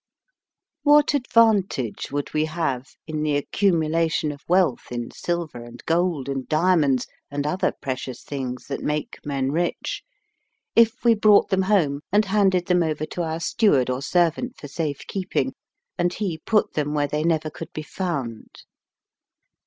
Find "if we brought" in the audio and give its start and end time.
10.75-11.49